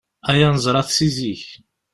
[0.29, 1.43] Aya neẓra-t si zik.